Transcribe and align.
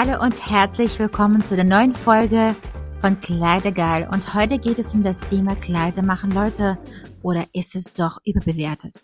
Hallo 0.00 0.22
und 0.22 0.48
herzlich 0.48 0.96
willkommen 1.00 1.44
zu 1.44 1.56
der 1.56 1.64
neuen 1.64 1.92
Folge 1.92 2.54
von 3.00 3.20
Kleidergeil. 3.20 4.08
Und 4.08 4.32
heute 4.32 4.60
geht 4.60 4.78
es 4.78 4.94
um 4.94 5.02
das 5.02 5.18
Thema 5.18 5.56
Kleider 5.56 6.02
machen 6.02 6.30
Leute 6.30 6.78
oder 7.20 7.44
ist 7.52 7.74
es 7.74 7.92
doch 7.94 8.18
überbewertet? 8.24 9.00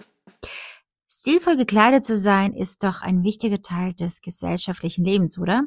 Stilvoll 1.08 1.56
gekleidet 1.56 2.04
zu 2.04 2.16
sein 2.16 2.52
ist 2.52 2.84
doch 2.84 3.02
ein 3.02 3.24
wichtiger 3.24 3.60
Teil 3.60 3.92
des 3.94 4.20
gesellschaftlichen 4.20 5.04
Lebens, 5.04 5.36
oder? 5.36 5.64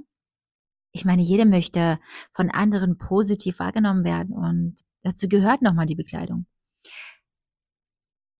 Ich 0.93 1.03
meine, 1.03 1.23
jeder 1.23 1.43
möchte 1.43 1.99
von 2.31 2.49
anderen 2.49 2.97
positiv 2.97 3.59
wahrgenommen 3.59 4.05
werden 4.05 4.33
und 4.33 4.75
dazu 5.03 5.27
gehört 5.27 5.61
nochmal 5.61 5.87
die 5.87 5.95
Bekleidung. 5.95 6.45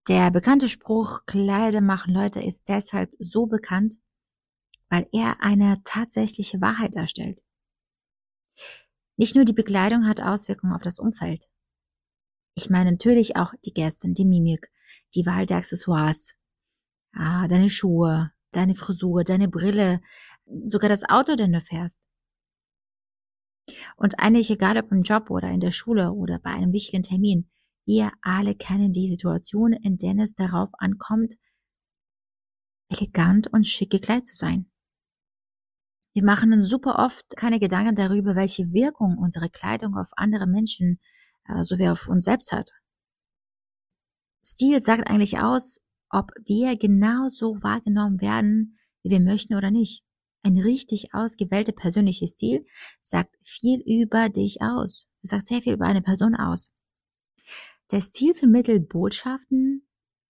Der 0.08 0.30
bekannte 0.30 0.70
Spruch 0.70 1.26
Kleider 1.26 1.82
machen 1.82 2.14
Leute 2.14 2.40
ist 2.40 2.66
deshalb 2.66 3.10
so 3.18 3.44
bekannt, 3.44 3.96
weil 4.88 5.06
er 5.12 5.42
eine 5.42 5.82
tatsächliche 5.84 6.60
Wahrheit 6.60 6.96
darstellt. 6.96 7.42
Nicht 9.16 9.34
nur 9.34 9.44
die 9.44 9.52
Bekleidung 9.52 10.06
hat 10.06 10.20
Auswirkungen 10.20 10.72
auf 10.72 10.82
das 10.82 10.98
Umfeld. 10.98 11.48
Ich 12.54 12.70
meine 12.70 12.92
natürlich 12.92 13.36
auch 13.36 13.52
die 13.64 13.72
Gäste, 13.72 14.08
die 14.12 14.24
Mimik, 14.24 14.70
die 15.14 15.26
Wahl 15.26 15.46
der 15.46 15.58
Accessoires, 15.58 16.34
ah, 17.12 17.46
deine 17.48 17.68
Schuhe, 17.68 18.32
deine 18.52 18.74
Frisur, 18.74 19.24
deine 19.24 19.48
Brille, 19.48 20.00
sogar 20.64 20.88
das 20.88 21.04
Auto, 21.04 21.36
den 21.36 21.52
du 21.52 21.60
fährst. 21.60 22.08
Und 23.96 24.18
eigentlich 24.18 24.50
egal 24.50 24.78
ob 24.78 24.90
im 24.92 25.02
Job 25.02 25.30
oder 25.30 25.50
in 25.50 25.60
der 25.60 25.70
Schule 25.70 26.12
oder 26.12 26.38
bei 26.38 26.50
einem 26.50 26.72
wichtigen 26.72 27.02
Termin, 27.02 27.50
ihr 27.84 28.12
alle 28.22 28.54
kennen 28.54 28.92
die 28.92 29.08
Situation, 29.08 29.72
in 29.72 29.96
der 29.96 30.16
es 30.18 30.34
darauf 30.34 30.70
ankommt, 30.78 31.34
elegant 32.90 33.52
und 33.52 33.66
schick 33.66 33.90
gekleidet 33.90 34.26
zu 34.26 34.34
sein. 34.34 34.70
Wir 36.14 36.24
machen 36.24 36.52
uns 36.52 36.68
super 36.68 36.98
oft 36.98 37.36
keine 37.36 37.60
Gedanken 37.60 37.94
darüber, 37.94 38.34
welche 38.34 38.72
Wirkung 38.72 39.18
unsere 39.18 39.48
Kleidung 39.48 39.96
auf 39.96 40.10
andere 40.16 40.46
Menschen 40.46 41.00
äh, 41.44 41.62
sowie 41.62 41.88
auf 41.88 42.08
uns 42.08 42.24
selbst 42.24 42.52
hat. 42.52 42.70
Stil 44.44 44.80
sagt 44.80 45.08
eigentlich 45.08 45.38
aus, 45.38 45.80
ob 46.10 46.30
wir 46.44 46.76
genauso 46.76 47.62
wahrgenommen 47.62 48.20
werden, 48.20 48.78
wie 49.02 49.10
wir 49.10 49.20
möchten 49.20 49.54
oder 49.54 49.70
nicht. 49.70 50.02
Ein 50.42 50.58
richtig 50.58 51.12
ausgewählter 51.12 51.72
persönlicher 51.72 52.26
Stil 52.26 52.64
sagt 53.00 53.36
viel 53.42 53.80
über 53.80 54.28
dich 54.28 54.62
aus. 54.62 55.08
Es 55.22 55.30
sagt 55.30 55.46
sehr 55.46 55.60
viel 55.60 55.74
über 55.74 55.86
eine 55.86 56.02
Person 56.02 56.34
aus. 56.34 56.72
Der 57.90 58.00
Stil 58.00 58.34
vermittelt 58.34 58.88
Botschaften. 58.88 59.86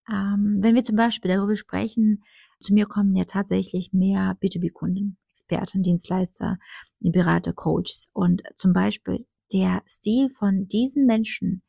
Ähm, 0.08 0.58
wenn 0.60 0.74
wir 0.74 0.84
zum 0.84 0.96
Beispiel 0.96 1.30
darüber 1.30 1.54
sprechen, 1.54 2.24
zu 2.60 2.72
mir 2.72 2.86
kommen 2.86 3.14
ja 3.14 3.24
tatsächlich 3.24 3.92
mehr 3.92 4.36
B2B-Kunden. 4.40 5.18
Experten, 5.38 5.82
Dienstleister, 5.82 6.58
Berater, 7.00 7.52
Coaches. 7.52 8.08
Und 8.12 8.42
zum 8.56 8.72
Beispiel 8.72 9.26
der 9.52 9.82
Stil 9.86 10.30
von 10.30 10.66
diesen 10.66 11.06
Menschen, 11.06 11.62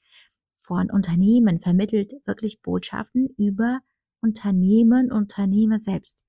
von 0.60 0.90
Unternehmen 0.92 1.60
vermittelt 1.60 2.14
wirklich 2.26 2.62
Botschaften 2.62 3.30
über 3.38 3.80
Unternehmen, 4.22 5.12
Unternehmer 5.12 5.80
selbst. 5.80 6.24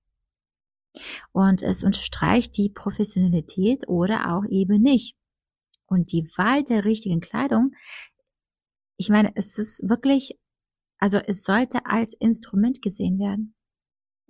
Und 1.32 1.62
es 1.62 1.84
unterstreicht 1.84 2.56
die 2.56 2.68
Professionalität 2.68 3.88
oder 3.88 4.32
auch 4.34 4.44
eben 4.48 4.82
nicht. 4.82 5.16
Und 5.86 6.12
die 6.12 6.26
Wahl 6.36 6.62
der 6.62 6.84
richtigen 6.84 7.20
Kleidung, 7.20 7.72
ich 8.96 9.08
meine, 9.08 9.32
es 9.34 9.58
ist 9.58 9.88
wirklich, 9.88 10.38
also 10.98 11.18
es 11.18 11.42
sollte 11.42 11.86
als 11.86 12.12
Instrument 12.14 12.82
gesehen 12.82 13.18
werden. 13.18 13.54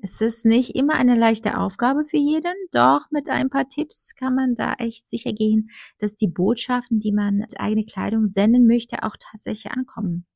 Es 0.03 0.21
ist 0.23 0.47
nicht 0.47 0.77
immer 0.77 0.95
eine 0.95 1.15
leichte 1.15 1.59
Aufgabe 1.59 2.07
für 2.07 2.17
jeden, 2.17 2.55
doch 2.73 3.11
mit 3.11 3.29
ein 3.29 3.51
paar 3.51 3.69
Tipps 3.69 4.15
kann 4.15 4.35
man 4.35 4.55
da 4.55 4.75
echt 4.75 5.11
sicher 5.11 5.33
gehen, 5.33 5.69
dass 5.99 6.15
die 6.15 6.29
Botschaften, 6.29 7.01
die 7.01 7.13
man 7.13 7.37
mit 7.37 7.61
eigener 7.61 7.85
Kleidung 7.85 8.31
senden 8.31 8.67
möchte, 8.67 9.03
auch 9.03 9.17
tatsächlich 9.19 9.73
ankommen. 9.73 10.27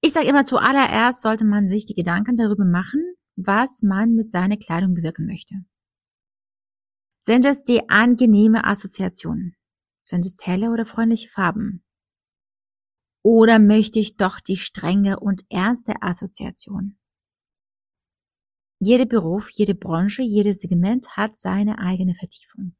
Ich 0.00 0.12
sage 0.12 0.28
immer, 0.28 0.44
zuallererst 0.44 1.22
sollte 1.22 1.44
man 1.44 1.68
sich 1.68 1.84
die 1.84 1.94
Gedanken 1.94 2.36
darüber 2.36 2.64
machen, 2.64 3.00
was 3.36 3.82
man 3.82 4.14
mit 4.14 4.32
seiner 4.32 4.56
Kleidung 4.56 4.94
bewirken 4.94 5.26
möchte. 5.26 5.54
Sind 7.18 7.44
es 7.44 7.62
die 7.62 7.88
angenehme 7.88 8.64
Assoziationen? 8.64 9.54
Sind 10.02 10.26
es 10.26 10.44
helle 10.44 10.70
oder 10.70 10.86
freundliche 10.86 11.28
Farben? 11.28 11.84
Oder 13.22 13.58
möchte 13.58 13.98
ich 14.00 14.16
doch 14.16 14.40
die 14.40 14.56
strenge 14.56 15.20
und 15.20 15.44
ernste 15.50 16.02
Assoziation? 16.02 16.98
Jeder 18.80 19.06
Beruf, 19.06 19.50
jede 19.50 19.74
Branche, 19.74 20.22
jedes 20.22 20.56
Segment 20.56 21.16
hat 21.16 21.38
seine 21.38 21.78
eigene 21.78 22.14
Vertiefung. 22.14 22.76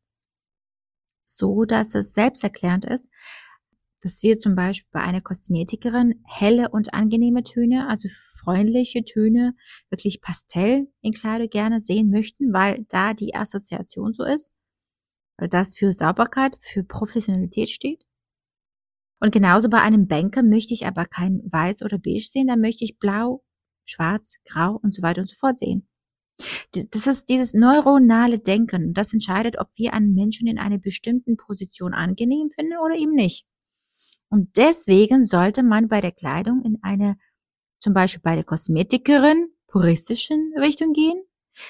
So 1.25 1.65
dass 1.65 1.95
es 1.95 2.15
selbsterklärend 2.15 2.85
ist, 2.85 3.11
dass 4.01 4.23
wir 4.23 4.39
zum 4.39 4.55
Beispiel 4.55 4.89
bei 4.93 5.01
einer 5.01 5.21
Kosmetikerin 5.21 6.23
helle 6.25 6.69
und 6.71 6.95
angenehme 6.95 7.43
Töne, 7.43 7.89
also 7.89 8.09
freundliche 8.43 9.05
Töne, 9.05 9.55
wirklich 9.91 10.21
Pastell 10.21 10.87
in 11.01 11.13
Kleidung 11.13 11.49
gerne 11.49 11.81
sehen 11.81 12.11
möchten, 12.11 12.53
weil 12.53 12.85
da 12.89 13.13
die 13.13 13.35
Assoziation 13.35 14.13
so 14.13 14.23
ist, 14.23 14.55
weil 15.37 15.49
das 15.49 15.77
für 15.77 15.93
Sauberkeit, 15.93 16.59
für 16.61 16.85
Professionalität 16.85 17.71
steht. 17.71 18.05
Und 19.21 19.33
genauso 19.33 19.69
bei 19.69 19.81
einem 19.81 20.07
Banker 20.07 20.45
möchte 20.45 20.75
ich 20.75 20.87
aber 20.87 21.05
kein 21.05 21.43
Weiß 21.51 21.83
oder 21.83 21.99
Beige 21.99 22.21
sehen, 22.21 22.47
da 22.47 22.55
möchte 22.55 22.85
ich 22.85 23.01
Blau, 23.01 23.43
Schwarz, 23.89 24.37
Grau 24.45 24.79
und 24.83 24.95
so 24.95 25.03
weiter 25.03 25.23
und 25.23 25.29
so 25.29 25.37
fort 25.37 25.59
sehen. 25.59 25.89
Das 26.91 27.07
ist 27.07 27.29
dieses 27.29 27.55
neuronale 27.55 28.39
Denken. 28.39 28.95
Das 28.95 29.13
entscheidet, 29.13 29.59
ob 29.59 29.69
wir 29.75 29.93
einen 29.93 30.15
Menschen 30.15 30.47
in 30.47 30.59
einer 30.59 30.79
bestimmten 30.79 31.37
Position 31.37 31.95
angenehm 31.95 32.51
finden 32.51 32.79
oder 32.79 32.95
eben 32.95 33.15
nicht. 33.15 33.45
Und 34.31 34.57
deswegen 34.57 35.25
sollte 35.25 35.63
man 35.63 35.89
bei 35.89 36.01
der 36.01 36.13
Kleidung 36.13 36.63
in 36.65 36.79
eine, 36.83 37.17
zum 37.81 37.95
Beispiel 37.95 38.23
bei 38.23 38.35
der 38.35 38.45
Kosmetikerin, 38.45 39.49
puristischen 39.67 40.53
Richtung 40.59 40.93
gehen 40.93 41.21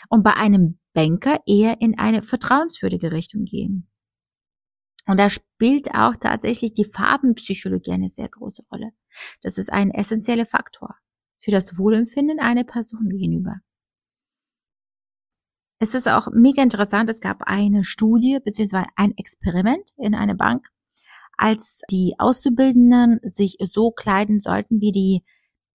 und 0.09 0.23
bei 0.23 0.35
einem 0.35 0.79
Banker 0.93 1.41
eher 1.47 1.81
in 1.81 1.99
eine 1.99 2.23
vertrauenswürdige 2.23 3.13
Richtung 3.13 3.45
gehen. 3.45 3.89
Und 5.07 5.19
da 5.19 5.31
spielt 5.31 5.95
auch 5.95 6.17
tatsächlich 6.17 6.75
die 6.75 6.85
Farbenpsychologie 6.85 7.93
eine 7.93 8.11
sehr 8.11 8.29
große 8.29 8.63
Rolle. 8.71 8.91
Das 9.41 9.57
ist 9.57 9.73
ein 9.73 9.91
essentieller 9.91 10.45
Faktor 10.45 10.97
für 11.41 11.51
das 11.51 11.79
Wohlempfinden 11.79 12.41
einer 12.41 12.65
Person 12.65 13.09
gegenüber. 13.09 13.61
Es 15.81 15.95
ist 15.95 16.09
auch 16.09 16.29
mega 16.33 16.63
interessant, 16.63 17.09
es 17.09 17.21
gab 17.21 17.43
eine 17.43 17.85
Studie 17.85 18.39
bzw. 18.45 18.85
ein 18.97 19.17
Experiment 19.17 19.91
in 19.97 20.15
einer 20.15 20.35
Bank, 20.35 20.69
als 21.37 21.83
die 21.91 22.15
Auszubildenden 22.19 23.21
sich 23.23 23.59
so 23.61 23.93
kleiden 23.93 24.41
sollten 24.41 24.81
wie 24.81 24.91
die 24.91 25.25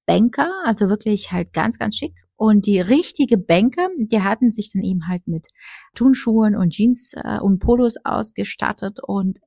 Banker, 0.06 0.52
also 0.66 0.90
wirklich 0.90 1.32
halt 1.32 1.54
ganz, 1.54 1.80
ganz 1.80 1.96
schick. 1.96 2.14
Und 2.36 2.66
die 2.66 2.82
richtige 2.82 3.38
Banker, 3.38 3.88
die 3.98 4.22
hatten 4.22 4.52
sich 4.52 4.74
dann 4.74 4.82
eben 4.82 5.08
halt 5.08 5.26
mit 5.28 5.48
Turnschuhen 5.96 6.58
und 6.58 6.72
Jeans 6.72 7.14
äh, 7.16 7.40
und 7.40 7.60
Polos 7.60 7.96
ausgestattet 8.04 9.00
und 9.02 9.40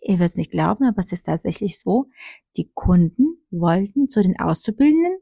ihr 0.00 0.18
werdet 0.18 0.30
es 0.30 0.36
nicht 0.36 0.50
glauben, 0.50 0.86
aber 0.86 1.00
es 1.00 1.12
ist 1.12 1.24
tatsächlich 1.24 1.78
so, 1.78 2.06
die 2.56 2.70
Kunden 2.72 3.44
wollten 3.50 4.08
zu 4.08 4.22
den 4.22 4.38
Auszubildenden 4.38 5.18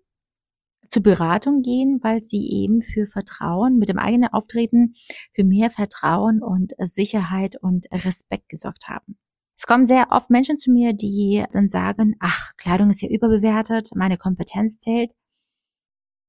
zur 0.93 1.03
Beratung 1.03 1.62
gehen, 1.62 2.00
weil 2.03 2.23
sie 2.23 2.50
eben 2.50 2.83
für 2.83 3.06
Vertrauen 3.06 3.79
mit 3.79 3.89
dem 3.89 3.99
eigenen 3.99 4.31
Auftreten 4.31 4.93
für 5.35 5.43
mehr 5.43 5.71
Vertrauen 5.71 6.43
und 6.43 6.73
Sicherheit 6.79 7.56
und 7.61 7.87
Respekt 7.91 8.50
gesorgt 8.50 8.89
haben. 8.89 9.17
Es 9.56 9.67
kommen 9.67 9.87
sehr 9.87 10.09
oft 10.11 10.29
Menschen 10.29 10.59
zu 10.59 10.71
mir, 10.71 10.93
die 10.93 11.44
dann 11.53 11.71
sagen, 11.71 12.17
ach, 12.21 12.53
Kleidung 12.59 12.91
ist 12.91 13.00
ja 13.00 13.09
überbewertet, 13.09 13.91
meine 13.94 14.19
Kompetenz 14.19 14.79
zählt. 14.79 15.12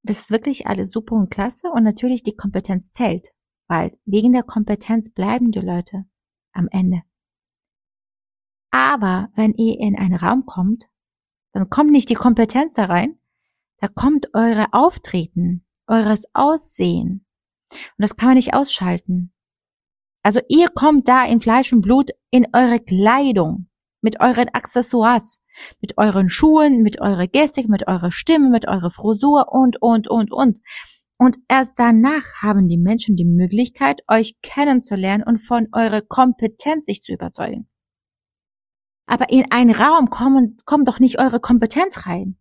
Das 0.04 0.20
ist 0.20 0.32
wirklich 0.32 0.66
alles 0.68 0.92
super 0.92 1.16
und 1.16 1.30
klasse 1.30 1.70
und 1.70 1.84
natürlich 1.84 2.24
die 2.24 2.36
Kompetenz 2.36 2.92
zählt, 2.92 3.30
weil 3.68 3.98
wegen 4.06 4.32
der 4.32 4.44
Kompetenz 4.44 5.10
bleiben 5.10 5.52
die 5.52 5.60
Leute 5.60 6.06
am 6.54 6.70
Ende. 6.72 7.02
Aber 8.72 9.30
wenn 9.36 9.54
ihr 9.54 9.78
in 9.80 9.98
einen 9.98 10.16
Raum 10.16 10.46
kommt, 10.46 10.86
dann 11.52 11.70
kommt 11.70 11.92
nicht 11.92 12.10
die 12.10 12.16
Kompetenz 12.16 12.74
da 12.74 12.86
rein, 12.86 13.18
da 13.84 13.90
kommt 13.90 14.34
eure 14.34 14.68
Auftreten, 14.72 15.66
eures 15.88 16.24
Aussehen. 16.34 17.26
Und 17.70 17.98
das 17.98 18.16
kann 18.16 18.30
man 18.30 18.36
nicht 18.36 18.54
ausschalten. 18.54 19.34
Also 20.22 20.40
ihr 20.48 20.70
kommt 20.70 21.10
da 21.10 21.26
in 21.26 21.42
Fleisch 21.42 21.74
und 21.74 21.82
Blut 21.82 22.12
in 22.32 22.48
eure 22.54 22.80
Kleidung, 22.80 23.68
mit 24.00 24.22
euren 24.22 24.48
Accessoires, 24.54 25.42
mit 25.82 25.98
euren 25.98 26.30
Schuhen, 26.30 26.82
mit 26.82 27.02
eurer 27.02 27.28
Gestik, 27.28 27.68
mit 27.68 27.86
eurer 27.86 28.10
Stimme, 28.10 28.50
mit 28.50 28.70
eurer 28.70 28.90
Frisur 28.90 29.52
und, 29.52 29.82
und, 29.82 30.08
und, 30.08 30.32
und. 30.32 30.60
Und 31.18 31.40
erst 31.50 31.74
danach 31.76 32.42
haben 32.42 32.70
die 32.70 32.78
Menschen 32.78 33.18
die 33.18 33.26
Möglichkeit, 33.26 34.02
euch 34.08 34.38
kennenzulernen 34.42 35.26
und 35.26 35.40
von 35.40 35.68
eurer 35.74 36.00
Kompetenz 36.00 36.86
sich 36.86 37.04
zu 37.04 37.12
überzeugen. 37.12 37.68
Aber 39.08 39.30
in 39.30 39.52
einen 39.52 39.76
Raum 39.76 40.10
kommt, 40.10 40.66
kommt 40.66 40.88
doch 40.88 41.02
nicht 41.02 41.20
eure 41.20 41.42
Kompetenz 41.42 42.06
rein. 42.06 42.38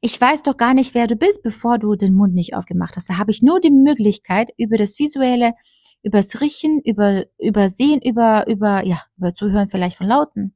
Ich 0.00 0.20
weiß 0.20 0.42
doch 0.42 0.56
gar 0.56 0.74
nicht, 0.74 0.94
wer 0.94 1.06
du 1.06 1.16
bist, 1.16 1.42
bevor 1.42 1.78
du 1.78 1.96
den 1.96 2.14
Mund 2.14 2.34
nicht 2.34 2.54
aufgemacht 2.54 2.96
hast. 2.96 3.08
Da 3.08 3.18
habe 3.18 3.30
ich 3.30 3.42
nur 3.42 3.60
die 3.60 3.70
Möglichkeit, 3.70 4.50
über 4.56 4.76
das 4.76 4.98
Visuelle, 4.98 5.54
übers 6.02 6.40
Riechen, 6.40 6.80
über, 6.84 7.24
übersehen, 7.38 8.00
über, 8.02 8.46
über, 8.48 8.84
ja, 8.84 9.02
über 9.16 9.34
Zuhören 9.34 9.68
vielleicht 9.68 9.96
von 9.96 10.06
Lauten. 10.06 10.54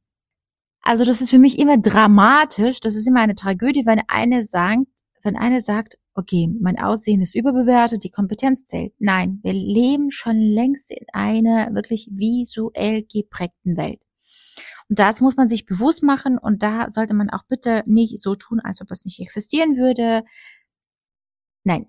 Also 0.83 1.05
das 1.05 1.21
ist 1.21 1.31
für 1.31 1.39
mich 1.39 1.59
immer 1.59 1.79
dramatisch, 1.79 2.81
das 2.81 2.97
ist 2.97 3.07
immer 3.07 3.21
eine 3.21 3.35
Tragödie, 3.35 3.85
wenn 3.85 4.01
eine 4.09 4.43
sagt, 4.43 4.87
wenn 5.23 5.37
eine 5.37 5.61
sagt, 5.61 5.99
okay, 6.15 6.49
mein 6.61 6.79
Aussehen 6.79 7.21
ist 7.21 7.35
überbewertet, 7.35 8.05
die 8.05 8.11
Kompetenz 8.11 8.65
zählt. 8.65 8.93
Nein, 8.99 9.41
wir 9.43 9.53
leben 9.53 10.11
schon 10.11 10.37
längst 10.37 10.91
in 10.91 11.07
einer 11.13 11.75
wirklich 11.75 12.09
visuell 12.11 13.05
geprägten 13.05 13.77
Welt. 13.77 14.01
Und 14.91 14.99
das 14.99 15.21
muss 15.21 15.37
man 15.37 15.47
sich 15.47 15.67
bewusst 15.67 16.03
machen 16.03 16.37
und 16.37 16.65
da 16.65 16.91
sollte 16.91 17.15
man 17.15 17.31
auch 17.31 17.45
bitte 17.49 17.85
nicht 17.87 18.21
so 18.21 18.35
tun, 18.35 18.59
als 18.59 18.83
ob 18.83 18.91
es 18.91 19.05
nicht 19.05 19.21
existieren 19.21 19.77
würde. 19.77 20.25
Nein. 21.65 21.87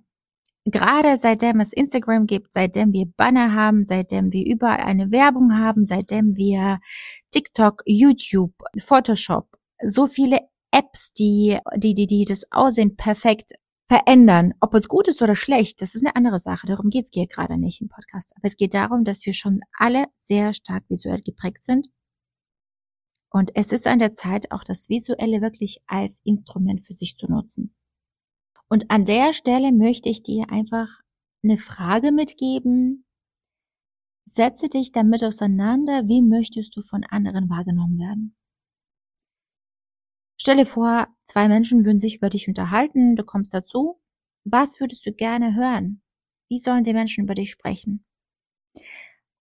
Gerade 0.66 1.18
seitdem 1.18 1.60
es 1.60 1.74
Instagram 1.74 2.28
gibt, 2.28 2.54
seitdem 2.54 2.94
wir 2.94 3.08
Banner 3.18 3.56
haben, 3.56 3.84
seitdem 3.86 4.32
wir 4.32 4.46
überall 4.46 4.82
eine 4.82 5.10
Werbung 5.10 5.58
haben, 5.58 5.88
seitdem 5.88 6.36
wir 6.36 6.80
TikTok, 7.32 7.82
YouTube, 7.88 8.54
Photoshop, 8.78 9.48
so 9.84 10.06
viele 10.06 10.38
Apps, 10.70 11.12
die, 11.14 11.58
die, 11.78 11.96
die, 11.96 12.06
die 12.06 12.26
das 12.26 12.44
Aussehen 12.52 12.96
perfekt 12.96 13.54
verändern. 13.90 14.54
Ob 14.60 14.76
es 14.76 14.88
gut 14.88 15.08
ist 15.08 15.24
oder 15.24 15.36
schlecht, 15.36 15.82
das 15.82 15.96
ist 15.96 16.06
eine 16.06 16.16
andere 16.16 16.38
Sache. 16.38 16.68
Darum 16.68 16.92
geht's 16.92 17.10
hier 17.12 17.26
gerade 17.26 17.58
nicht 17.58 17.82
im 17.82 17.90
Podcast. 17.90 18.32
Aber 18.38 18.48
es 18.48 18.56
geht 18.56 18.76
darum, 18.76 19.04
dass 19.04 19.26
wir 19.26 19.34
schon 19.34 19.62
alle 19.76 20.06
sehr 20.16 20.54
stark 20.54 20.84
visuell 20.88 21.24
geprägt 21.24 21.64
sind 21.64 21.88
und 23.32 23.56
es 23.56 23.72
ist 23.72 23.88
an 23.88 24.00
der 24.00 24.14
Zeit, 24.14 24.52
auch 24.52 24.64
das 24.64 24.90
Visuelle 24.90 25.42
wirklich 25.42 25.82
als 25.88 26.20
Instrument 26.26 26.86
für 26.86 26.94
sich 26.94 27.16
zu 27.16 27.32
nutzen. 27.32 27.74
Und 28.68 28.92
an 28.92 29.06
der 29.06 29.34
Stelle 29.34 29.72
möchte 29.72 30.10
ich 30.10 30.22
dir 30.22 30.50
einfach 30.50 30.90
eine 31.44 31.58
Frage 31.58 32.12
mitgeben. 32.12 33.06
Setze 34.26 34.68
dich 34.68 34.92
damit 34.92 35.24
auseinander, 35.24 36.08
wie 36.08 36.22
möchtest 36.22 36.76
du 36.76 36.82
von 36.82 37.06
anderen 37.06 37.50
wahrgenommen 37.50 37.98
werden? 38.00 38.36
Stelle 40.38 40.66
vor, 40.66 41.08
zwei 41.26 41.48
Menschen 41.48 41.86
würden 41.86 42.00
sich 42.00 42.18
über 42.18 42.30
dich 42.30 42.48
unterhalten, 42.48 43.16
du 43.16 43.24
kommst 43.24 43.54
dazu. 43.54 44.02
Was 44.44 44.80
würdest 44.80 45.06
du 45.06 45.14
gerne 45.14 45.56
hören? 45.56 46.02
Wie 46.50 46.58
sollen 46.58 46.84
die 46.84 46.94
Menschen 46.94 47.24
über 47.24 47.36
dich 47.36 47.52
sprechen? 47.52 48.04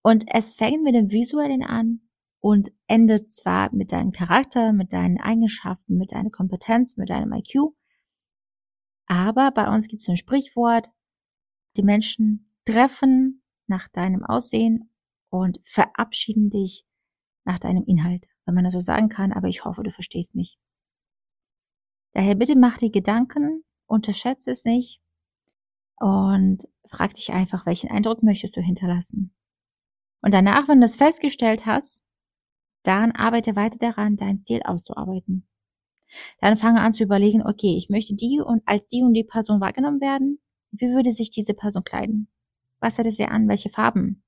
Und 0.01 0.25
es 0.27 0.55
fängt 0.55 0.83
mit 0.83 0.95
dem 0.95 1.09
Visuellen 1.09 1.63
an 1.63 2.01
und 2.41 2.71
endet 2.87 3.31
zwar 3.31 3.73
mit 3.73 3.91
deinem 3.91 4.11
Charakter, 4.11 4.73
mit 4.73 4.91
deinen 4.91 5.19
Eigenschaften, 5.19 5.97
mit 5.97 6.11
deiner 6.11 6.31
Kompetenz, 6.31 6.97
mit 6.97 7.09
deinem 7.09 7.31
IQ, 7.33 7.73
aber 9.11 9.51
bei 9.51 9.67
uns 9.67 9.89
gibt 9.89 10.01
es 10.01 10.07
ein 10.07 10.15
Sprichwort, 10.15 10.89
die 11.75 11.83
Menschen 11.83 12.49
treffen 12.65 13.43
nach 13.67 13.89
deinem 13.89 14.23
Aussehen 14.23 14.89
und 15.29 15.59
verabschieden 15.65 16.49
dich 16.49 16.85
nach 17.43 17.59
deinem 17.59 17.83
Inhalt, 17.83 18.27
wenn 18.45 18.55
man 18.55 18.63
das 18.63 18.71
so 18.71 18.79
sagen 18.79 19.09
kann, 19.09 19.33
aber 19.33 19.49
ich 19.49 19.65
hoffe, 19.65 19.83
du 19.83 19.91
verstehst 19.91 20.33
mich. 20.33 20.57
Daher 22.13 22.35
bitte 22.35 22.55
mach 22.55 22.77
dir 22.77 22.89
Gedanken, 22.89 23.65
unterschätze 23.85 24.51
es 24.51 24.63
nicht 24.63 25.01
und 25.97 26.67
frag 26.89 27.13
dich 27.13 27.33
einfach, 27.33 27.65
welchen 27.65 27.91
Eindruck 27.91 28.23
möchtest 28.23 28.55
du 28.55 28.61
hinterlassen. 28.61 29.33
Und 30.21 30.33
danach, 30.33 30.69
wenn 30.69 30.79
du 30.79 30.85
es 30.85 30.95
festgestellt 30.95 31.65
hast, 31.65 32.01
dann 32.83 33.11
arbeite 33.11 33.55
weiter 33.55 33.77
daran, 33.77 34.15
dein 34.15 34.43
Ziel 34.43 34.61
auszuarbeiten. 34.63 35.47
Dann 36.39 36.57
fange 36.57 36.81
an 36.81 36.93
zu 36.93 37.03
überlegen, 37.03 37.45
okay, 37.45 37.75
ich 37.77 37.89
möchte 37.89 38.15
die 38.15 38.41
und 38.43 38.61
als 38.65 38.87
die 38.87 39.01
und 39.01 39.13
die 39.13 39.23
Person 39.23 39.61
wahrgenommen 39.61 40.01
werden. 40.01 40.39
Wie 40.71 40.89
würde 40.89 41.11
sich 41.11 41.29
diese 41.29 41.53
Person 41.53 41.83
kleiden? 41.83 42.27
Was 42.79 42.97
hat 42.97 43.05
es 43.05 43.19
ihr 43.19 43.31
an? 43.31 43.47
Welche 43.47 43.69
Farben? 43.69 44.23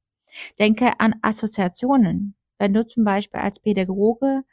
Denke 0.59 0.99
an 0.99 1.15
Assoziationen. 1.21 2.35
Wenn 2.57 2.73
du 2.73 2.85
zum 2.85 3.03
Beispiel 3.03 3.39
als 3.39 3.59
Pädagoge 3.59 4.43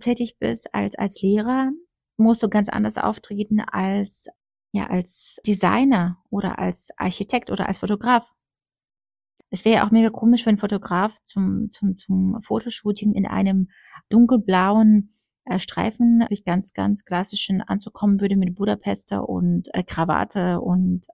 tätig 0.00 0.36
bist, 0.38 0.74
als, 0.74 0.96
als 0.96 1.22
Lehrer, 1.22 1.70
musst 2.16 2.42
du 2.42 2.48
ganz 2.48 2.68
anders 2.68 2.98
auftreten 2.98 3.60
als, 3.60 4.28
ja, 4.72 4.86
als 4.86 5.40
Designer 5.46 6.18
oder 6.30 6.58
als 6.58 6.90
Architekt 6.96 7.50
oder 7.50 7.68
als 7.68 7.78
Fotograf. 7.78 8.33
Es 9.54 9.64
wäre 9.64 9.76
ja 9.76 9.86
auch 9.86 9.92
mega 9.92 10.10
komisch, 10.10 10.46
wenn 10.46 10.56
ein 10.56 10.58
Fotograf 10.58 11.16
zum, 11.22 11.70
zum, 11.70 11.94
zum 11.94 12.40
Fotoshooting 12.42 13.12
in 13.12 13.24
einem 13.24 13.68
dunkelblauen 14.08 15.14
äh, 15.44 15.60
Streifen, 15.60 16.24
sich 16.28 16.44
ganz, 16.44 16.72
ganz 16.72 17.04
klassischen 17.04 17.60
anzukommen 17.62 18.20
würde 18.20 18.36
mit 18.36 18.56
Budapester 18.56 19.28
und 19.28 19.72
äh, 19.72 19.84
Krawatte 19.84 20.60
und 20.60 21.06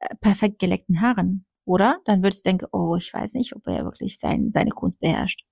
äh, 0.00 0.12
perfekt 0.16 0.58
geleckten 0.58 1.00
Haaren. 1.00 1.46
Oder? 1.64 2.00
Dann 2.04 2.24
würdest 2.24 2.44
du 2.44 2.48
denken, 2.48 2.66
oh, 2.72 2.96
ich 2.96 3.14
weiß 3.14 3.34
nicht, 3.34 3.54
ob 3.54 3.64
er 3.68 3.84
wirklich 3.84 4.18
sein, 4.18 4.50
seine 4.50 4.70
Kunst 4.70 4.98
beherrscht. 4.98 5.44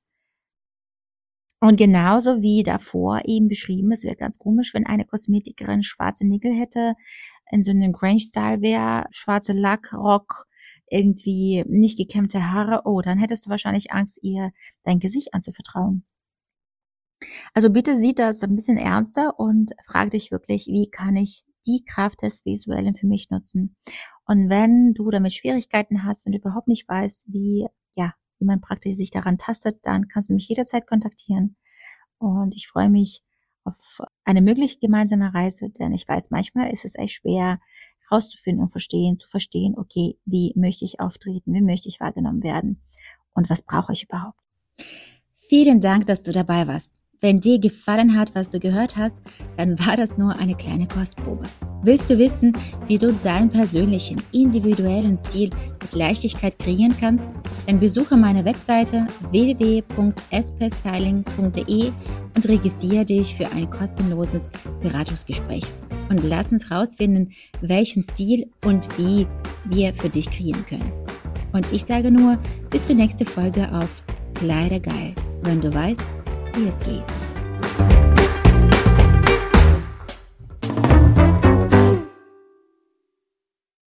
Und 1.60 1.76
genauso 1.76 2.42
wie 2.42 2.64
davor 2.64 3.20
eben 3.26 3.46
beschrieben, 3.46 3.92
es 3.92 4.02
wäre 4.02 4.16
ganz 4.16 4.36
komisch, 4.38 4.74
wenn 4.74 4.84
eine 4.84 5.04
Kosmetikerin 5.04 5.84
schwarze 5.84 6.26
Nickel 6.26 6.52
hätte, 6.52 6.94
in 7.52 7.62
so 7.62 7.70
einem 7.70 7.92
Grange-Style 7.92 8.62
wäre, 8.62 9.06
schwarze 9.12 9.52
Lackrock, 9.52 10.48
irgendwie 10.88 11.64
nicht 11.68 11.98
gekämmte 11.98 12.50
Haare, 12.50 12.82
oh, 12.84 13.00
dann 13.00 13.18
hättest 13.18 13.46
du 13.46 13.50
wahrscheinlich 13.50 13.92
Angst, 13.92 14.18
ihr 14.22 14.52
dein 14.84 15.00
Gesicht 15.00 15.34
anzuvertrauen. 15.34 16.04
Also 17.54 17.70
bitte 17.70 17.96
sieh 17.96 18.14
das 18.14 18.42
ein 18.42 18.54
bisschen 18.54 18.76
ernster 18.76 19.38
und 19.38 19.72
frag 19.86 20.10
dich 20.10 20.30
wirklich, 20.30 20.66
wie 20.66 20.90
kann 20.90 21.16
ich 21.16 21.44
die 21.66 21.84
Kraft 21.84 22.22
des 22.22 22.44
Visuellen 22.44 22.94
für 22.94 23.06
mich 23.06 23.30
nutzen? 23.30 23.76
Und 24.26 24.48
wenn 24.48 24.92
du 24.94 25.10
damit 25.10 25.32
Schwierigkeiten 25.32 26.04
hast, 26.04 26.24
wenn 26.24 26.32
du 26.32 26.38
überhaupt 26.38 26.68
nicht 26.68 26.88
weißt, 26.88 27.26
wie, 27.32 27.66
ja, 27.94 28.12
wie 28.38 28.44
man 28.44 28.60
praktisch 28.60 28.94
sich 28.94 29.10
daran 29.10 29.38
tastet, 29.38 29.78
dann 29.82 30.08
kannst 30.08 30.28
du 30.28 30.34
mich 30.34 30.48
jederzeit 30.48 30.86
kontaktieren. 30.86 31.56
Und 32.18 32.54
ich 32.54 32.68
freue 32.68 32.90
mich 32.90 33.22
auf 33.64 34.00
eine 34.24 34.42
mögliche 34.42 34.78
gemeinsame 34.78 35.34
Reise, 35.34 35.70
denn 35.70 35.92
ich 35.92 36.06
weiß, 36.06 36.30
manchmal 36.30 36.70
ist 36.72 36.84
es 36.84 36.94
echt 36.94 37.14
schwer, 37.14 37.58
rauszufinden 38.10 38.62
und 38.62 38.70
verstehen, 38.70 39.18
zu 39.18 39.28
verstehen, 39.28 39.74
okay, 39.76 40.16
wie 40.24 40.52
möchte 40.56 40.84
ich 40.84 41.00
auftreten, 41.00 41.52
wie 41.54 41.62
möchte 41.62 41.88
ich 41.88 42.00
wahrgenommen 42.00 42.42
werden 42.42 42.80
und 43.34 43.50
was 43.50 43.62
brauche 43.62 43.92
ich 43.92 44.04
überhaupt. 44.04 44.38
Vielen 45.48 45.80
Dank, 45.80 46.06
dass 46.06 46.22
du 46.22 46.32
dabei 46.32 46.66
warst. 46.66 46.92
Wenn 47.20 47.40
dir 47.40 47.58
gefallen 47.58 48.18
hat, 48.18 48.34
was 48.34 48.50
du 48.50 48.60
gehört 48.60 48.96
hast, 48.96 49.22
dann 49.56 49.78
war 49.78 49.96
das 49.96 50.18
nur 50.18 50.38
eine 50.38 50.54
kleine 50.54 50.86
Kostprobe. 50.86 51.44
Willst 51.86 52.10
du 52.10 52.18
wissen, 52.18 52.52
wie 52.88 52.98
du 52.98 53.12
deinen 53.12 53.48
persönlichen, 53.48 54.20
individuellen 54.32 55.16
Stil 55.16 55.50
mit 55.80 55.94
Leichtigkeit 55.94 56.58
kreieren 56.58 56.96
kannst? 56.98 57.30
Dann 57.68 57.78
besuche 57.78 58.16
meine 58.16 58.44
Webseite 58.44 59.06
www.spstyling.de 59.30 61.92
und 62.34 62.48
registriere 62.48 63.04
dich 63.04 63.36
für 63.36 63.48
ein 63.52 63.70
kostenloses 63.70 64.50
Beratungsgespräch. 64.82 65.62
Und 66.08 66.24
lass 66.24 66.50
uns 66.50 66.72
rausfinden, 66.72 67.30
welchen 67.60 68.02
Stil 68.02 68.50
und 68.64 68.88
wie 68.98 69.28
wir 69.66 69.94
für 69.94 70.08
dich 70.08 70.28
kreieren 70.28 70.66
können. 70.66 70.90
Und 71.52 71.72
ich 71.72 71.84
sage 71.84 72.10
nur, 72.10 72.36
bis 72.68 72.88
zur 72.88 72.96
nächsten 72.96 73.26
Folge 73.26 73.72
auf 73.72 74.02
Kleidergeil, 74.34 75.14
wenn 75.42 75.60
du 75.60 75.72
weißt, 75.72 76.02
wie 76.56 76.66
es 76.66 76.80
geht. 76.80 77.04